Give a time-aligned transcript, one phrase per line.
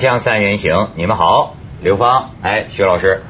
[0.00, 3.22] 锵锵三人行，你们好，刘芳，哎，徐老师，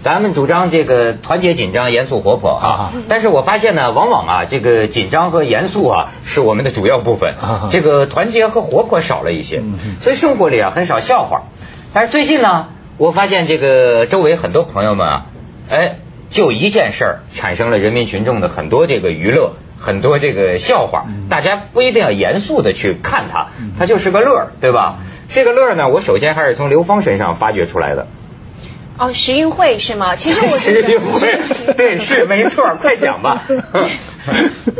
[0.00, 2.92] 咱们主张这个团结紧张、严肃活泼啊。
[3.08, 7.36] 但是我发现呢，往往啊，这个紧张和严肃啊是我们的主要部分，
[7.70, 9.62] 这个团结和活泼少了一些，
[10.00, 11.44] 所以生活里啊很少笑话。
[11.92, 15.26] 但是最近呢，我发现这个周围很多朋友们啊，
[15.70, 15.98] 哎，
[16.28, 19.52] 就一件事儿产生了人民群众的很多这个娱乐。
[19.78, 23.48] 很多这个笑话，大家不一定要严肃的去看它，
[23.78, 24.98] 它就是个乐儿，对吧？
[25.28, 28.06] 这个乐儿呢，我首先还是从刘芳身上发掘出来的。
[28.98, 30.16] 哦，时运会是吗？
[30.16, 31.38] 其实我时运 会
[31.76, 33.42] 对是没错，快讲吧。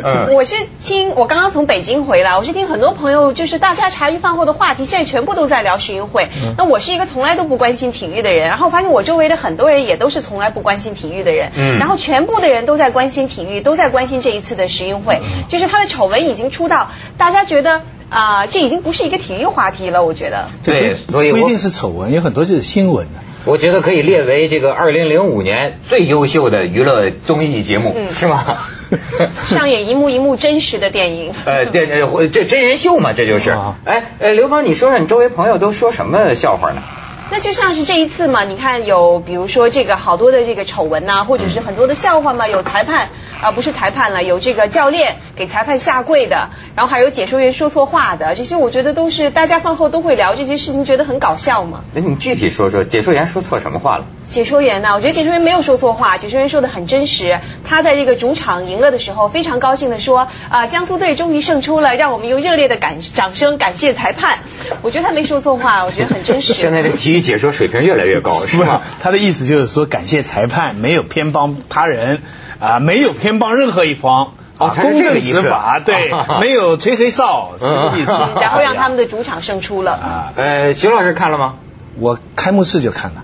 [0.03, 6.29] 嗯， 我是听我刚刚从北京回来，我是听很多朋友就是大家茶余饭后的话题，现在全部都在聊世运会。
[6.59, 11.53] 那我是一个从来都不关心体育的人，然后发现我周围的很多人也都是从来不关心体育的人。
[11.55, 20.05] 嗯，然后全部的人都在关心体育，都在关心这一次的世运会，就是他的丑闻已经出到大家觉得啊，这已经不是一个体育话题了。
[20.05, 23.21] 我觉得对，所以不一定是丑闻，有很多就是新闻的。
[23.45, 28.45] 我觉得可以列为这个二零零五年最优秀的娱乐综艺节目，是吗？
[29.49, 31.33] 上演一幕一幕真实的电影。
[31.45, 33.57] 呃，电呃这真人秀嘛，这就是。
[33.85, 36.83] 哎，呃，刘芳，你说说你周围朋友都说什么笑话呢？
[37.29, 43.09] 那就像是这一次嘛，你看有比如说这个好多的这个丑闻呐，或者是很多的笑话嘛，有裁判
[43.43, 51.81] 啊不是裁判了，有这个教练给裁判下跪的，然后还有解说员说错话的，这些我觉得都是大家饭后都会聊这些事情，觉得很搞笑嘛。
[51.95, 54.07] 那你具体说说解说员说错什么话了？
[54.31, 54.95] 解说员呢？
[54.95, 57.39] 我觉得解说员没有说错话，解说员说的很真实。
[57.65, 64.39] 他在这个主场赢了的时候，非常高兴的说啊，江苏队终于胜出了，让我们用热烈的感掌声感谢裁判。
[64.83, 66.55] 我觉得他没说错话，我觉得很真实。
[66.67, 68.83] 现在的体育解说水平越来越高，是吧？
[69.03, 72.21] 他的意思就是说感谢裁判，没有偏帮他人
[72.61, 76.11] 啊，没有偏帮任何一方啊，公正执法， 对，
[76.41, 78.13] 没有吹黑哨， 是这个意思。
[78.41, 79.93] 然后让他们的主场胜出了。
[79.93, 81.55] 啊，呃，徐老师看了吗？
[81.99, 83.23] 我开幕式就看了。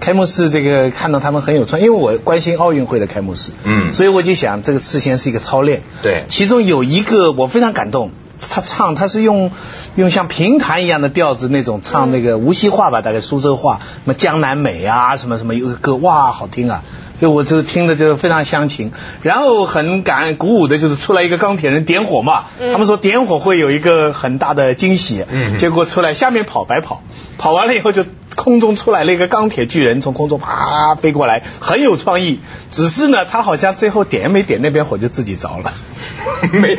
[0.00, 9.50] 开幕式这个看到他们很有创，因为我关心奥运会的开幕式，嗯，所以我就想这个事先是一个操练，对，其中有一个我非常感动，他唱他是用
[9.94, 16.82] 用像评弹一样的调子那种唱那个无锡话吧，大概苏州话，什么江南美啊，什么什么有个歌，哇，好听啊。
[17.16, 18.90] 就我就听的就非常乡情，
[19.22, 25.24] 然后很感鼓舞的就是出来一个钢铁人点火嘛，他们说点火会有一个很大的惊喜，
[25.56, 27.04] 结果出来下面跑白跑，
[27.38, 32.40] 跑完了以后就空中出来了一个钢铁巨人从空中啪飞过来，很有创意，
[32.70, 35.72] 只是呢他好像最后点没点那边火就自己着了，
[36.52, 36.76] 没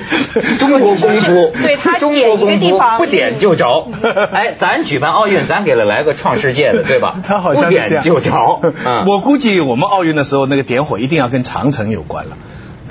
[0.60, 2.82] 中国功夫，对他中国功夫。
[2.98, 3.88] 不点就着，
[4.34, 7.16] 哎，咱举办奥运咱给了来个创世界的对吧？
[7.26, 8.60] 他好像不点就着，
[9.08, 10.26] 我估计我们奥运的。
[10.26, 12.36] 时候那个点火一定要跟长城有关了，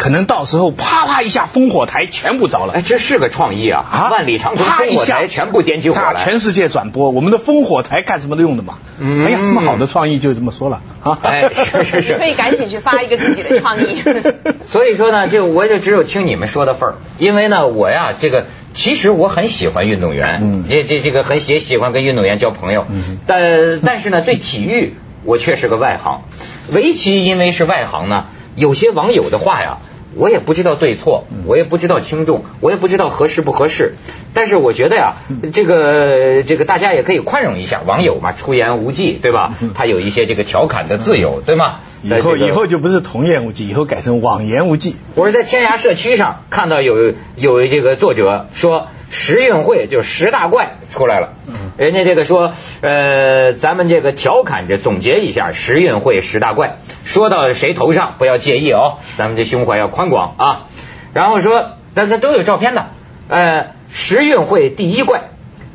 [0.04, 2.74] 可能到时候啪啪一下烽火台全部着了。
[2.74, 3.86] 哎，这是个创意啊！
[3.90, 8.74] 啊，万里长城烽火台全部点起火来，全世界转播我们的烽火台干什么都用的嘛？
[9.00, 11.18] 哎呀，这么好的创意就这么说了啊！
[11.24, 14.02] 哎，是是是， 可以赶紧去发一个自己的创意。
[14.70, 18.44] 所以说呢，就我就只有听你们说的份儿，因为呢，我呀，这个
[18.74, 22.84] 其实我很喜欢运动员，这这这个很喜喜欢跟运动员交朋友，
[23.26, 26.24] 但但是呢，对体育我却是个外行。
[26.72, 29.78] 围棋因为是外行呢，有些网友的话呀，
[30.16, 33.94] 我也不知道对错，我也不知道轻重，我也不知道合适不合适。
[34.32, 35.14] 但是我觉得呀，
[35.52, 39.54] 这个这个大家也可以宽容一下，网友嘛，出言无忌，对吧？
[39.74, 41.80] 他有一些这个调侃的自由，对吗？
[42.02, 44.96] 以后以后就不是童言无忌，以后改成网言无忌。
[45.14, 51.32] 我是在天涯社区上看到有有这个作者说十运会就十大怪出来了，
[51.76, 52.52] 人家这个说
[52.82, 60.66] 呃，咱们这个调侃着总结一下十运会十大怪，说到谁头上不要介意哦，咱们这胸怀要宽广啊。
[61.12, 62.86] 然后说，但他都有照片的，
[63.28, 65.30] 呃，十运会第一怪，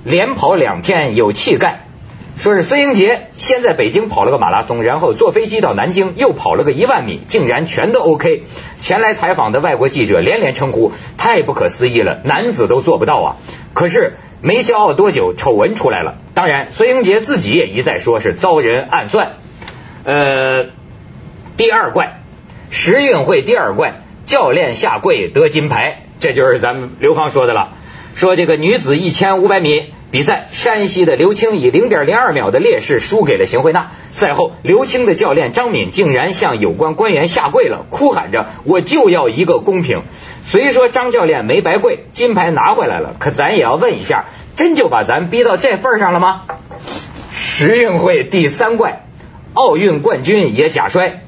[0.05, 1.85] 连跑两天有气概。
[2.37, 8.43] 说是孙英杰先在北京跑了个马拉松，然后坐飞机到南京又跑了个一万米，竟然全都 OK。
[8.79, 13.35] 前来采访的外国记者连连称呼，太不可思议了，男子都做不到啊！
[13.73, 16.15] 可是没骄傲多久，丑闻出来了。
[16.33, 19.33] 当然，孙英杰自己也一再说是遭人暗算。
[20.05, 20.67] 呃，
[21.57, 22.21] 第二怪，
[22.69, 27.73] 十运会第二怪，教练下跪得金牌，这就是咱们刘芳说的了。
[28.15, 29.93] 说这个女子一千五百米。
[30.11, 33.91] 比赛，山西的刘青以零点零二秒的劣势输给了邢慧娜。
[34.09, 40.01] 赛后，刘青的教练张敏竟然向有关官员下跪了，哭喊着：“我就要一个公平。”
[40.43, 44.25] 虽说张教练没白跪，金牌拿回来了，可咱也要问一下，
[44.55, 46.41] 真就把咱逼到这份上了吗？
[47.31, 49.05] 十运会第三怪，
[49.53, 51.21] 奥运冠军也假摔。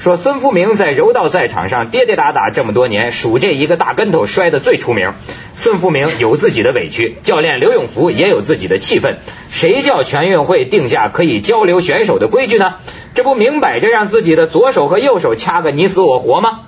[0.00, 5.12] 说孙福明在柔道赛场上跌跌打打这么多年，数这一个大跟头摔得最出名。
[5.56, 9.18] 孙福明有自己的委屈，教练刘永福也有自己的气愤。
[9.48, 12.74] 谁叫全运会定下可以交流选手的规矩呢？
[13.14, 16.60] 这不明摆着让自己的左手和右手掐个你死我活吗？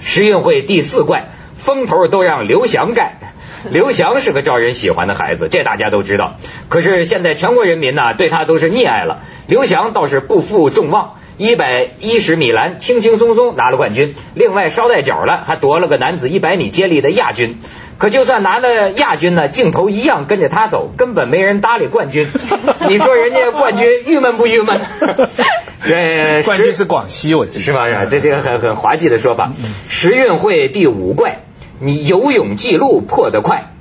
[0.00, 3.32] 十运会第四怪，风头都让刘翔盖。
[3.70, 6.34] 刘翔是个招人喜欢的孩子，这大家都知道。
[6.68, 9.22] 可是现在全国人民呢，对他都是溺爱了。
[9.46, 11.14] 刘翔倒是不负众望。
[11.38, 17.58] 一百一十米栏轻轻松松拿了冠军，另外捎带脚了还夺了个男子一百米接力的亚军。
[17.98, 22.26] 可就算拿了亚军呢，镜头一样跟着他走，根本没人搭理冠军。
[22.88, 24.80] 你说人家冠军郁闷不郁闷？
[25.82, 27.86] 呃，冠军是广西，我记得是吧？
[28.10, 29.52] 这这个很很滑稽的说法。
[29.88, 31.44] 十运会第五怪，
[31.80, 33.72] 你游泳记录破得快。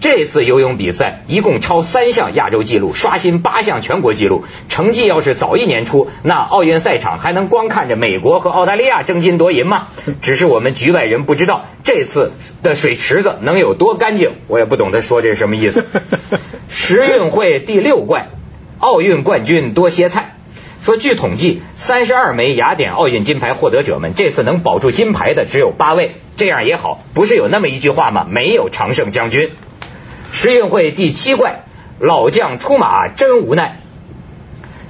[0.00, 4.44] 这次游泳比赛一共超三项亚洲纪录，刷新八项全国纪录。
[4.70, 9.88] 成绩要是早一年出，那奥运赛场还能光看着美国和澳大利亚争金夺银吗？
[10.22, 12.32] 只是我们局外人不知道，这次
[12.62, 15.84] 的水池子能有多干净，我也不懂他说这是什么意思。
[16.70, 18.30] 十运会第六怪，
[18.78, 20.36] 奥运冠军多歇菜。
[20.82, 26.16] 说，据统计，三十二枚雅典奥运金牌获得者们，这次能保住金牌的只有八位。
[26.36, 28.26] 这样也好，不是有那么一句话吗？
[28.26, 29.50] 没有常胜将军。
[30.32, 31.64] 十运会第七怪，
[31.98, 33.78] 老将出马真无奈。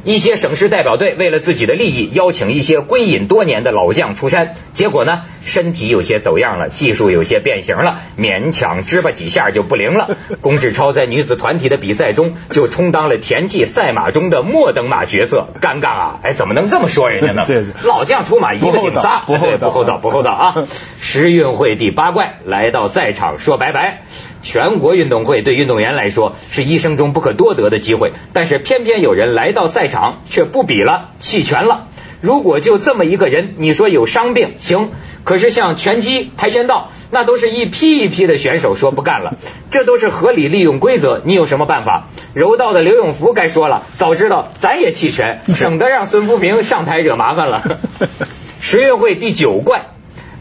[0.02, 10.16] 一些省市代表队为了自己的利益，邀请一些归隐多年的老将出山，结果呢，身体有些走样了，技术有些变形了，勉强支吧几下就不灵了。
[10.40, 16.20] 龚志超在女子团体的比赛中就充当了田忌赛马中的末等马角色，尴尬啊！
[16.22, 17.44] 哎，怎么能这么说人家呢？
[17.84, 20.54] 老将出马一个顶仨，不厚道，不厚道，不厚道啊！
[20.98, 24.00] 十运会第八怪来到赛场说拜拜。
[24.42, 31.88] 全国运动会对运动员来说是一生中不可多得的机会，但是偏偏有人来到赛场却不比了，弃权了。
[32.20, 34.90] 如果就这么一个人，你说有伤病行，
[35.24, 39.36] 可是像拳击、跆拳道，那都是一批一批的选手说不干了，
[39.70, 42.08] 这都是合理利用规则，你有什么办法？
[42.34, 47.78] 柔道的刘永福该说了，早知道咱也弃权，省得让孙福平上台惹麻烦了。
[48.60, 49.86] 十运会第九怪，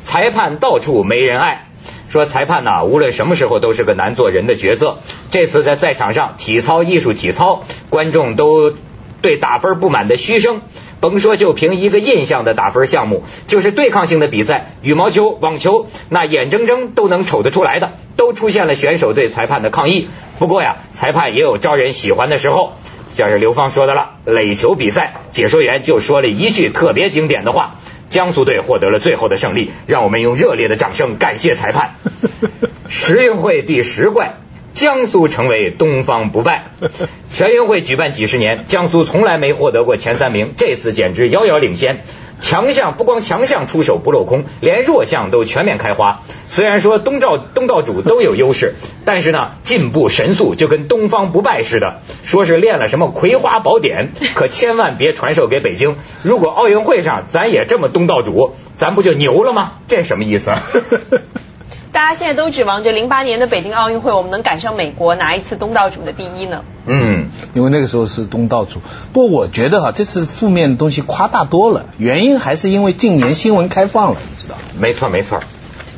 [0.03, 1.68] 裁判到处没人爱。
[2.09, 4.97] 说裁判呐，无论什么时候都是个难做人的角色。
[5.31, 8.73] 这次在赛场上，体操艺术体操，观众都
[9.21, 10.61] 对打分不满的嘘声。
[11.01, 20.09] 甭说就凭一个印象的打分项目，就是对抗性的比赛，羽毛球、网球，那眼睁睁都能瞅得出来的，都出现了选手对裁判的抗议。
[20.39, 22.73] 不过呀，裁判也有招人喜欢的时候，
[23.11, 27.75] 像是刘芳说的了，垒球比赛，解说员就说了一句特别经典的话。
[28.09, 31.95] 江苏队获得了最后的胜利，让我们用热烈的掌声感谢裁判。
[32.89, 34.37] 十运会第十怪，
[34.79, 36.67] 江苏成为东方不败。
[37.35, 41.99] 全运会举办几十年，江苏从来没获得过前三名，这次简直遥遥领先。
[42.39, 46.21] 强项不光强项出手不落空，连弱项都全面开花。
[46.47, 51.99] 虽然说东道东道主都有优势，但是呢，进步神速，就跟东方不败似的。
[52.23, 55.97] 说是练了什么葵花宝典，可千万别传授给北京。
[56.23, 59.73] 如果奥运会上咱也这么东道主，咱不就牛了吗？
[59.89, 60.53] 这什么意思？
[61.91, 66.63] 大家现在都指望着零八年的北京奥运会，我们能赶上美国拿一次东道主的第一呢？
[66.85, 68.79] 嗯，因为那个时候是东道主。
[69.11, 74.55] 不过我觉得哈，这次负面的东西夸大多了，原因还是因为近年新闻开放了，你知道？
[74.79, 75.39] 没错，没错。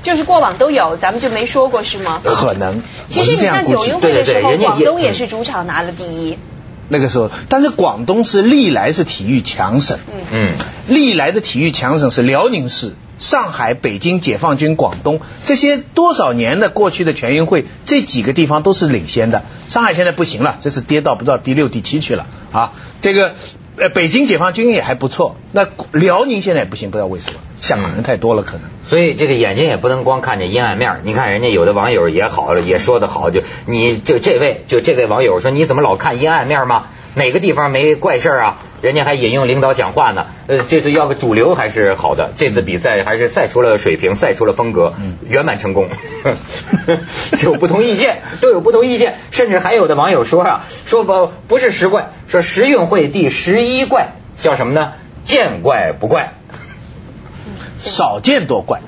[0.01, 2.21] 就是过往都有，咱们就没说过是吗？
[2.23, 2.81] 可能。
[3.09, 6.37] 其实你看九运会的时候，广东也是主场拿了第一。
[6.91, 9.97] 那个时候，但是广东是历来是体育强省，
[10.31, 10.51] 嗯，
[10.87, 12.93] 历来的体育强省是辽宁市。
[13.17, 19.43] 上海、北京、解放军、广东这些多少年的过去的全运会，这几个地方都是领先的。
[19.69, 22.71] 上海现在不行了，这是跌到不知道第六、第七去了啊。
[23.01, 23.35] 这个
[23.77, 28.63] 呃，北京解放军也还不错，那辽宁现在也不行，不知道为什么，香港人太多了可能。
[28.85, 31.01] 所以这个眼睛也不能光看见阴暗面。
[31.03, 36.87] 你看人家有的网友也好了，也说的好，就你就这位就这位网友说，你怎么老看阴暗面吗？
[37.13, 38.59] 哪个地方没怪事啊？
[38.81, 40.27] 人家还引用领导讲话呢。
[40.47, 42.31] 呃，这次要个主流还是好的。
[42.37, 44.93] 这次比赛还是赛出了水平，赛出了风格，
[45.27, 45.89] 圆满成功。
[47.43, 49.19] 有不同意见，都有不同意见。
[49.29, 54.93] 甚至还有的网友说啊，说不不是十怪，说十运会第十一怪叫什么呢？
[55.25, 56.33] 见怪不怪，
[57.77, 58.79] 少见多怪。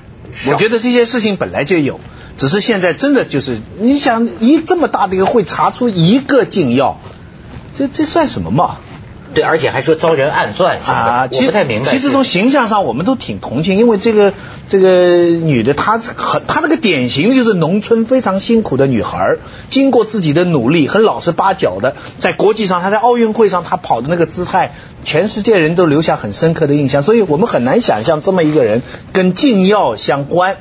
[0.50, 2.00] 我觉得这些事情本来就有，
[2.36, 6.98] 只是现在真的就是你想一这么大的一个会查出一个禁药。
[7.74, 8.76] 这这算什么嘛？
[9.34, 11.90] 对，而且还说遭人暗算什么的，啊，我不太明白。
[11.90, 14.32] 其实从形象上我们都挺同情，因为这个
[14.68, 19.38] 这个女的她很她那个典型的就是农村非常辛苦的女孩儿，
[19.70, 30.58] 经过自己的努力，很老实巴交的，在国际上她在奥运会上她跑的那个姿态，全世界人都留下很深刻的印象，所以我们很难想象这么一个人跟禁药相关。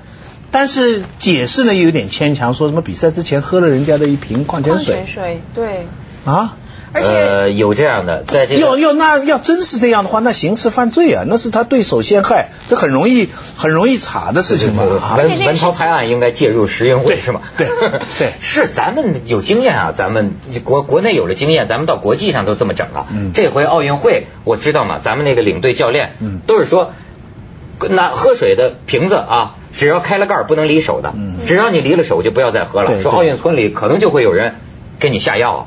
[0.50, 5.86] 但是解释呢又有点牵强，说什么比赛之前喝了人家的一瓶矿泉矿水泉水，对，
[6.25, 6.58] 啊？
[6.93, 7.09] 而且。
[7.09, 14.83] 呃，有这样的，在这个要要那要真是这样的话，那刑事犯罪啊，那是他对手陷害，这很容易很容易查的事情嘛。
[15.01, 17.41] 啊文文涛拍案应该介入十运会是吗？
[17.57, 17.67] 对
[18.19, 23.07] 对是咱们有经验啊，咱们国国内有了经验，咱们到国际上都这么整了。
[23.12, 26.93] 嗯这回奥运会我知道嘛，咱们那个领队教练嗯都是说，
[27.89, 33.01] 拿喝水的瓶子啊，只要开了盖儿不能离手的，嗯只要你离了手就不要再喝了。
[33.01, 34.55] 说奥运村里可能就会有人
[35.00, 35.65] 给你下药啊。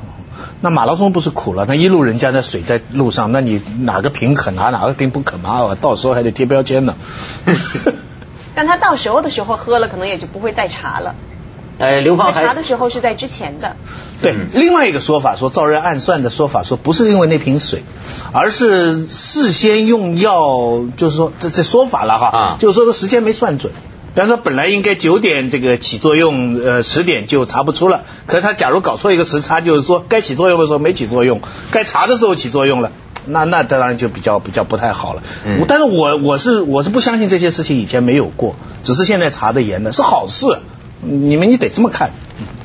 [0.59, 1.65] 那马拉松不是苦了？
[1.67, 5.77] 那一路人家的水在路上，那你哪个瓶可拿，哪个瓶不可拿啊？
[5.79, 6.95] 到时候还得贴标签呢。
[8.55, 11.13] 但他到时候的时候喝了，可能也就不会再查了。
[11.77, 13.75] 呃，刘芳查的时候是在之前的。
[14.19, 17.83] 对嗯，另外一个说法说招人暗算的说法说不是因为那瓶水，
[18.31, 23.71] 而是事先用药，就是说这这说法了哈，啊就是说这时间没算准。
[24.17, 32.91] 比方说本来应该九点这个起作用，呃十点就查不出了，可是他假如搞错一个时差，就是说该起作用的时候没起作用，该查的时候起作用了。
[33.27, 40.47] 那那当然就比较比较不太好了，嗯但是我我是我是不相信这些事情以前没有过，只是现在查的严的是好事，
[41.01, 42.09] 你们你得这么看。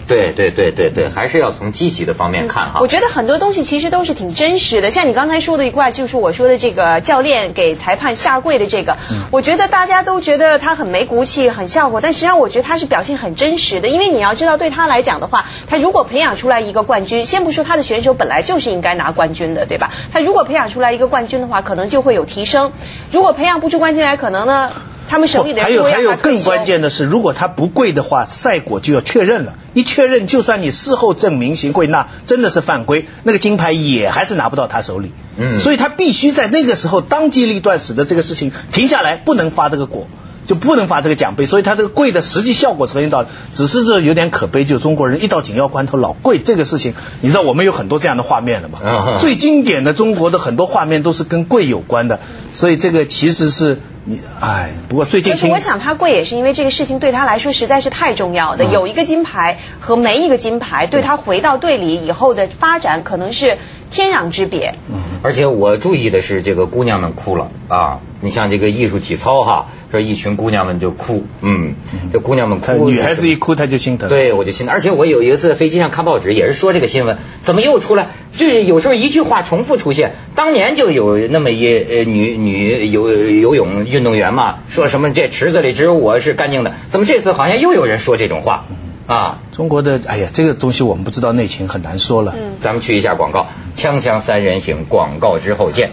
[0.09, 2.81] 对对对对对，还是要从积极的方面看哈。
[2.81, 8.97] 我觉得很多东西其实都是挺真实的，像你刚才说的一块，就是我说的这个教练给裁判下跪的这个，
[9.31, 19.91] 我觉得大家都觉得他很没骨气、很笑话，但实际上我觉得他是表现很真实的，因为你要知道，对他来讲的话，他如果培养出来一个冠军，先不说他的选手本来就是应该拿冠军的，对吧？
[20.13, 22.71] 他如果培养出来一个冠军的话，可能就会有提升；
[23.11, 24.71] 如果培养不出冠军来，可能呢，
[25.13, 26.43] 他们手里的还有还有更。
[26.43, 29.57] 关键的是，如果他不跪的话，赛果就要确认了。
[29.75, 35.13] 一确认，就算你事后证明行贿，那真的是犯规，那个金牌也还是拿不到他手里。
[35.37, 40.07] 嗯所以他必须在那个时候当机立断，使得这个事情停下来，不能发这个果。
[40.47, 48.79] 就不能发这个奖杯，所以他这个跪的实际效果呈现到，只是这有点可悲，就中国人一到紧要关头老跪这个事情，你知道我们有很多这样的画面了嘛？
[48.85, 52.19] 嗯最经典的中国的很多画面都是跟跪有关的，
[52.55, 63.59] 所以这个其实是你哎，不过最近听但是我想他跪也是因为这个事情对他来说实在是太重要的，嗯有一个金牌和没一个金牌，对他回到队里以后的发展可能是
[63.91, 64.75] 天壤之别。
[65.23, 68.01] 而且我注意的是，这个姑娘们哭了啊！
[68.21, 71.75] 你像这个艺术体操哈，说一群姑娘们就哭，嗯，
[72.13, 74.09] 这姑娘们哭，女孩子一哭她就心疼。
[74.09, 74.75] 对，我就心疼。
[74.75, 78.09] 而且我有一次在飞机上看报纸，也是说这个新闻，怎么又出来？
[78.37, 80.15] 这有时候一句话重复出现。
[80.35, 88.65] 当年就有那么一呃女女游游泳运动员嘛，说什么这池子里只有我是干净的，怎么这次好像又有人说这种话
[89.07, 89.39] 啊？
[89.53, 92.35] 中国的哎呀，这个东西我们不知道内情，很难说了。
[92.37, 95.91] 嗯咱们去一下广告，锵锵三人行，广告之后见。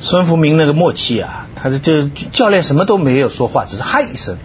[0.00, 4.38] 孙福明那个默契啊，他的这教练什么都没有说话，只是嗨一声，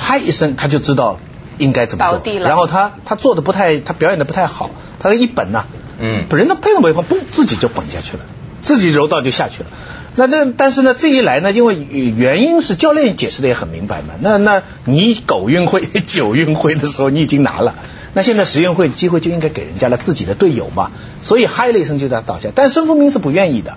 [0.00, 1.20] 嗨一声他就知道
[1.58, 2.18] 应该怎么做。
[2.18, 5.66] 倒地了然后他他做的不太，他表演的不太好，他的一本呐、
[6.00, 8.24] 嗯本人都配都没碰，嘣，自己就崩下去了，
[8.62, 9.66] 自己柔道就下去了。
[10.16, 14.14] 那那但是呢，这一来呢，因为原因是教练解释的也很明白嘛。
[14.20, 17.74] 那那你狗运会、 九运会的时候你已经拿了，
[18.14, 20.90] 那现在十运会机会就应该给人家了，自己的队友嘛。
[21.22, 23.76] 所以嗨了一声就在倒下，但孙福明是不愿意的，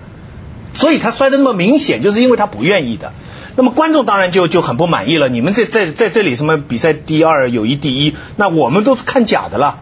[0.74, 3.12] 所以他摔得那么明显，就是因为他不愿意的。
[3.56, 9.80] 那么观众当然就就很不满意了，你们在在在这里什么比赛第二友谊第一，那我们都看假的了。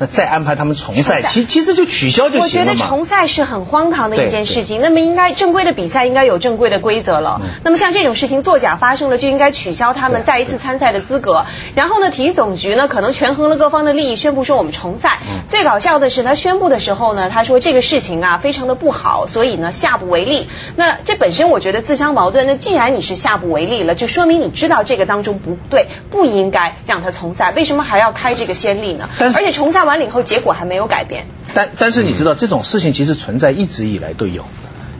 [0.00, 2.74] 那再安排他们重赛，其其实就取消就行我觉得。
[2.74, 4.80] 重赛是很荒唐的一件事情。
[4.80, 7.42] 那么应该正规的比赛应该有正规的规则了。
[7.64, 11.44] 那么像这种事情作假发生了，就应该取消他们再一次参赛的资格。
[11.74, 15.18] 然后呢，体育总局呢可能权衡了各方的利益，宣布说我们重赛。
[15.48, 20.48] 最搞笑的是，他宣布的时候呢，他说这个事情啊非常的不好，所以呢下不为例。
[20.76, 22.46] 那这本身我觉得自相矛盾。
[22.46, 27.52] 那既然你是下不为例了，就说明你知道这个当中不对，不应该让他重赛。
[27.54, 29.10] 为什么还要开这个先例呢？
[29.18, 31.26] 而且重赛完了以后，结果还没有改变。
[31.54, 34.44] 但但是你知道这种事情其实存在一直以来都有，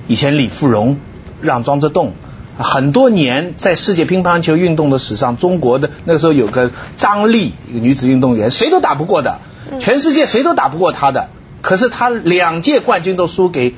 [0.09, 0.99] 以前李富荣
[1.41, 2.15] 让庄则栋。
[2.59, 9.39] 很多年在世界乒乓球运动的史上，中国的那个时候有个张丽，一个女子运动员，谁都打不过的，
[9.79, 11.31] 全世界谁都打不过她的。
[11.63, 13.75] 可是她两届冠军都输给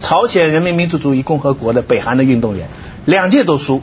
[0.00, 2.68] 朝鲜人民民主主义共和国的北韩的运动员，
[3.06, 3.82] 两届都输。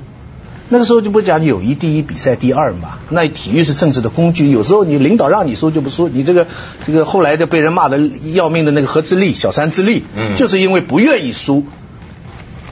[0.70, 3.00] 那个时候就不讲友谊第一，比赛第二嘛。
[3.10, 6.10] 那体育是政治的工具，有时候你领导让你输就不输。
[6.10, 6.48] 你这个
[6.86, 8.00] 这个后来的被人骂的
[8.34, 11.66] 要命的那个何志立、小三之力，嗯，就是因为不愿意输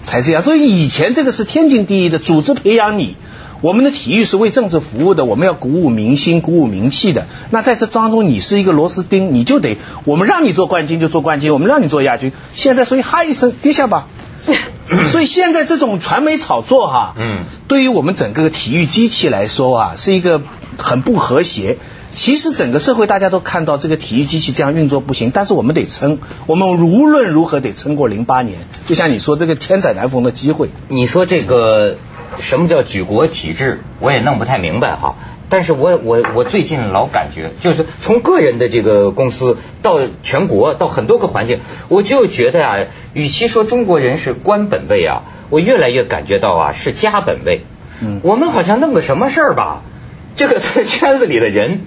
[0.04, 0.44] 才这样。
[0.44, 3.16] 所以以前这个是天经地义的，组织培养你。
[3.62, 7.26] 我们的体育是为政治服务的，我们要鼓舞民心、鼓舞名气的。
[7.50, 12.34] 那在这当中，你是一个螺丝钉，你就得我们让你做冠军就做冠军，我们让你做亚军。
[12.54, 14.08] 现在所以哈一声跌下吧。
[15.12, 20.42] 所以现在这种传媒炒作哈，嗯，对于我们整个体育机器来说啊，是一个
[20.78, 21.78] 很不和谐。
[22.12, 28.58] 其实整个社会大家都看到这个体育机器这样运作不行，但是我们得撑，我们无论如何得撑过零八年。
[28.86, 31.98] 就像你说这个千载难逢的机会，你说这个
[32.40, 35.16] 什么叫举国体制，我也弄不太明白哈。
[35.50, 47.62] 但是我我我最近老感觉，就是从个人的这个公司到全国到很多个环境，我就觉得啊，与其说中国人是官本位啊，我越来越感觉到啊是家本位。
[48.02, 49.82] 嗯，我们好像弄个什么事儿吧，
[50.36, 51.82] 这个圈子里的人，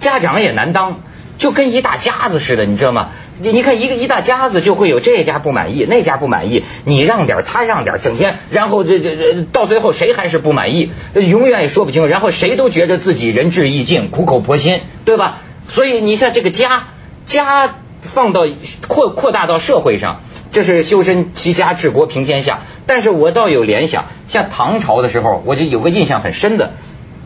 [0.00, 1.00] 家长也难当。
[1.38, 3.10] 就跟一大家子似的，你知道吗？
[3.38, 15.42] 你你看一个一大家子就会有这家不满意，那家不满意，你让点他让点，整天，然后这这这到最后谁还是不满意，永远也说不清，然后谁都觉得自己仁至义尽，苦口婆心，对吧？
[15.68, 16.88] 所以你像这个家
[17.26, 18.46] 家放到
[18.88, 22.60] 扩扩大到社会上，这是修身齐家治国平天下。
[22.86, 26.72] 但是我倒有联想，像唐朝的时候，我就有个印象很深的，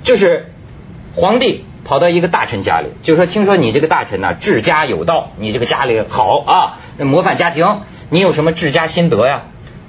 [0.03, 0.51] 就是
[1.15, 1.65] 皇帝。
[1.91, 7.81] 跑到一个大臣家里，就说听说你这个大臣呢治家有道，你这个家里好啊，模范家庭，
[8.11, 9.47] 你有什么治家心得呀？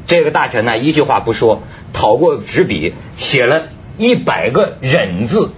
[0.07, 1.61] 这个大臣呢一句话不说，
[1.93, 3.67] 讨过纸笔写了
[3.99, 5.51] 一百个忍字，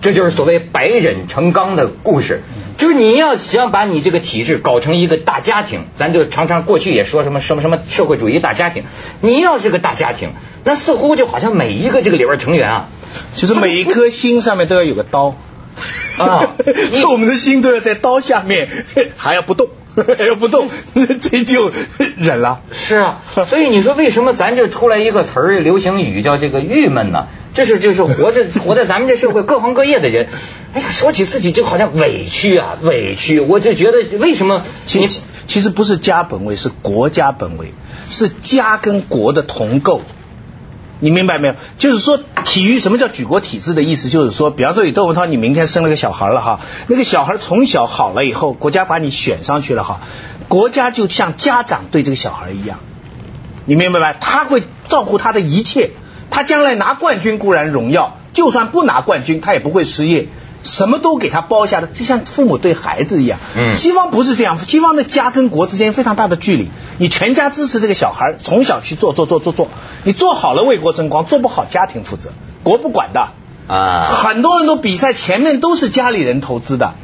[0.00, 2.40] 这就是所谓百忍成钢的故事。
[2.76, 8.82] 就是你要想把你这个体制搞成一个大家庭，咱就常常过去也说什么什么什么社会主义大家庭，
[9.20, 10.30] 你要是个大家庭，
[10.64, 12.88] 那似乎就好像每一个这个里边成员啊，
[13.36, 15.36] 就是每一颗心上面都要有个刀。
[16.18, 16.54] 啊！
[17.10, 18.68] 我们的心都要在刀下面，
[19.16, 20.68] 还要不动， 还要不动，
[21.20, 21.70] 这就
[22.16, 22.60] 忍了。
[22.72, 27.26] 是啊，所以你说为什么咱这出来一个词儿，流行语叫这个郁闷呢？
[27.54, 30.28] 这是就是活着活在咱们这社会各行各业的人，
[30.74, 33.40] 哎呀，说起自己就好像委屈啊，委屈。
[33.40, 34.62] 我就觉得为什么？
[34.86, 35.08] 其
[35.46, 37.72] 其实不是家本位，是国家本位，
[38.08, 40.02] 是家跟国的同构。
[41.00, 41.54] 你明白没有？
[41.78, 44.08] 就是说，体育什么叫举国体制的意思？
[44.08, 50.00] 就是说，比方说，你窦文涛，你明天生了个小孩了哈，那个小孩从小好了以后，国家把你选上去了哈，
[50.48, 52.80] 国家就像家长对这个小孩一样，
[53.64, 54.12] 你明白吗？
[54.12, 55.90] 他会照顾他的一切，
[56.30, 60.28] 他将来拿冠军固然荣耀，就算不拿冠军，他也不会失业。
[60.64, 63.38] 什么都给他包下的，就像父母对孩子一样。
[63.56, 66.68] 嗯，西方不是这样，西方的家跟国之间非常大的距离。
[66.98, 69.68] 你全家支持这个小孩，从小去做做做做做，
[70.04, 72.30] 你做好了为国争光，做不好家庭负责，
[72.62, 73.28] 国不管的。
[73.68, 76.94] 啊，很多人都比赛前面都是家里人投资的，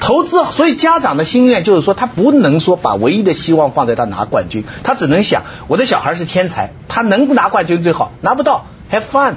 [0.00, 9.34] 投资，所以家长的心愿就是说，他不能说把唯一的希望放在他拿冠军，他只能想我的小孩是天才，他能拿冠军最好，拿不到 have fun。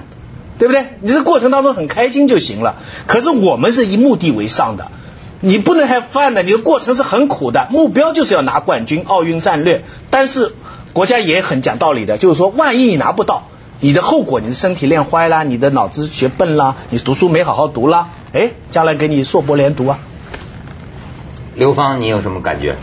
[0.57, 0.85] 对不对？
[1.01, 2.75] 你这过程当中很开心就行了。
[3.07, 4.89] 可是我们是以目的为上的，
[5.41, 7.67] 你不能 have fun 的，你的过程是很苦的。
[7.69, 9.83] 目标就是要拿冠军，奥运战略。
[10.09, 10.53] 但是
[10.93, 13.43] 国家也很讲道理的，就是说，万一你拿不到，
[13.81, 19.99] 你的后果，你的身体练坏啦，你的脑子学笨啦，你读书没好好读啦，哎，将来给你硕博连读啊。
[21.55, 22.77] 刘芳，你有什么感觉？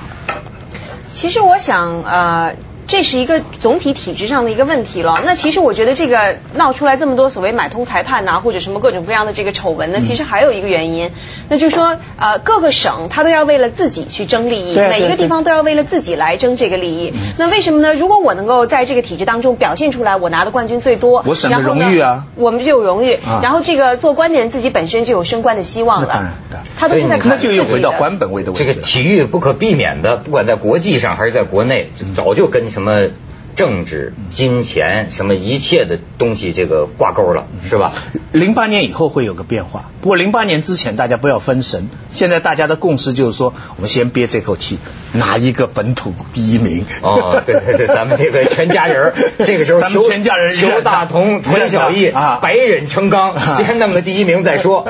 [1.14, 2.54] 其实我想呃。
[2.88, 5.22] 这是一个总体体制上的一个问题了。
[5.24, 11.10] 那其实我觉得这个闹出来这么多所谓买通裁判呐，或者什么各种各样的这个丑闻呢，其实还有一个原因，
[11.48, 17.14] 那就是说呃各个省他都要为了自己去争利益，每一个地方都要为了自己来争这个利益。
[17.38, 17.94] 那为什么呢？
[17.94, 26.08] 如果我能够在这个体制当中表现出来，我拿的冠军最多，我省的荣誉啊，我们就有荣誉，然后这个做官的人自己本身就有升官的希望了。
[26.08, 26.32] 当然，
[26.76, 28.66] 他都是在那就又回到官本位的问题。
[28.66, 32.71] 这个体育不可避免的，不管在国际上还是在国内，早就跟。
[32.72, 33.10] 什么
[33.54, 37.92] 政治、金钱，什么一切的东西，这个挂钩了，是吧？
[38.32, 41.90] 零八年以后会有个变化，不过零八年之前大家不要分神。
[42.08, 44.78] 现在大家的共识就是说，我们先憋这口气，
[45.12, 46.86] 拿一个本土第一名。
[47.02, 49.12] 哦， 对对对，咱们这个全家人，
[49.44, 54.88] 这个时候咱们全家人求大同， 存小义，百忍成钢，先弄个第一名再说。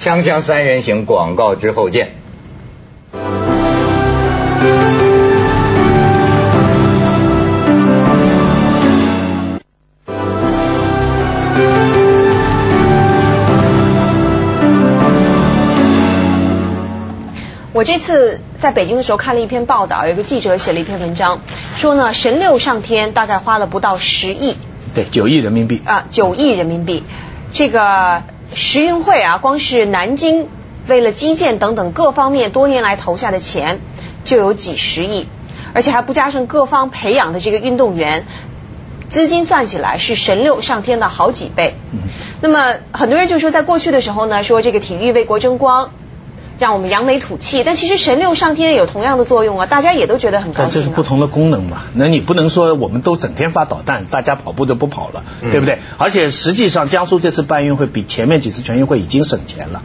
[0.00, 2.14] 锵锵三人行，广告之后见。
[17.82, 21.40] 我这次在北京的时候看了一篇报道，有个记者写了一篇文章，
[21.74, 24.56] 说呢神六上天大概花了不到十亿，
[24.94, 27.02] 对，九亿人民币啊，九亿人民币。
[27.52, 28.22] 这个
[28.54, 30.46] 时运会啊，光是南京
[30.86, 33.80] 为了基建等等各方面多年来投下的钱
[34.24, 35.26] 就有几十亿，
[35.74, 38.24] 而且还不加上各方培养的这个运动员。
[39.08, 41.74] 资金算起来是神六上天的好几倍。
[42.40, 45.90] 那么很多人就说，在过去的时候呢，说这个体育为国争光，
[46.62, 47.64] 让我们扬眉吐气。
[47.64, 50.72] 但其实神六上天有同样的作用啊，大家也都觉得很高兴。
[50.72, 51.82] 这是不同的功能嘛？
[51.94, 55.80] 那你不能说我们都整天发导弹，大家跑步就不跑了，对不对？
[55.98, 59.82] 而且实际上，江苏这次办运会比前面几次全运会已经省钱了。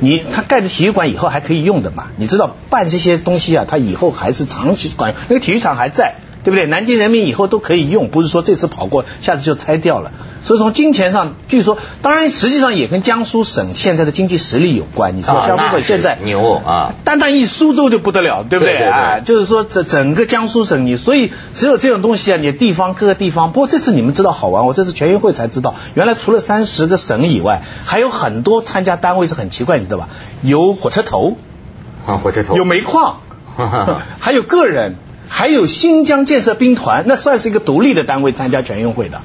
[0.00, 2.06] 你他盖的体育馆以后还可以用的嘛？
[2.16, 6.14] 你知道办这些东西啊，他以后还是长期管，那个体育场还在。
[6.44, 6.66] 对不对？
[6.66, 10.12] 南京人民以后都可以用，不是说这次跑过，下次就拆掉了。
[10.44, 15.16] 所以从金钱上，据说，当然实际上也跟江苏省现在的经济实力有关。
[15.16, 18.76] 你说江苏省现在牛啊，单单一苏州就不得了，对不对？
[18.84, 23.52] 啊，就是说整整个江苏省，你所以只有这种东西啊，你地方各个地方。
[23.52, 30.08] 不过这次你们知道好玩，我这次全运会才知道，原来除了三十个省以外，还有很多参加单位是很奇怪，你知道吧？
[30.42, 31.38] 有火车头，
[32.06, 33.20] 啊， 火车头，有煤矿，
[34.20, 34.96] 还有个人。
[35.26, 39.20] 还有新疆建设兵团，那算是一个独立的单位参加全运会的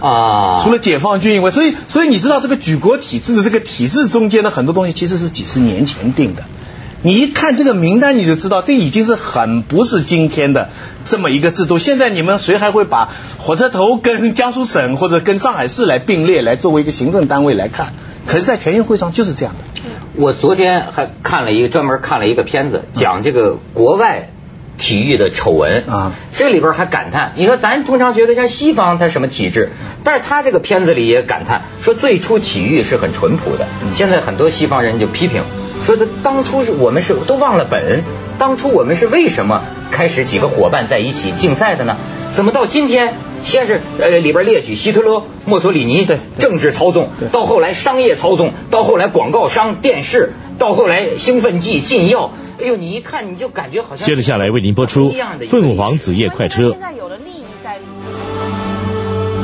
[0.00, 0.60] 啊。
[0.62, 6.42] 除了解放军以外，所以所以你知道这个举国体制的这个体制中间的很多东西其实是几十年前定的。
[7.00, 10.70] 你一看这个名单，你就知道这已经是很不是今天的
[11.04, 11.78] 这么一个制度。
[11.78, 17.92] 现在你们谁还会把火车头跟江苏省或者跟上海市来并列，来作为一个行政单位来看？
[18.26, 19.82] 可是，在全运会上就是这样的。
[20.16, 24.30] 我昨天还看了一个专门看了一个片子，讲这个国外。
[24.78, 25.84] 体育的丑闻。
[25.88, 29.70] 啊，这里边还感叹，你说咱通常觉得像西方它什么体制，
[30.04, 35.42] 但是他这个片子里也感叹说最初体育是很淳朴的，现在很多西方人就批评
[35.84, 38.02] 说他当初是我们是都忘了本，
[38.38, 41.96] 当初我们是为什么开始几个伙伴在一起竞赛的呢？
[42.32, 52.32] 怎么到今天先是呃里边列举希特勒、墨索里尼对政治操纵，到后来商业操纵，到后来广告商、电视，到后来兴奋剂、禁药。
[52.60, 54.06] 哎呦，你一看你就感觉好像。
[54.06, 55.10] 接着下来为您播出
[55.48, 56.70] 《凤凰子夜快车》。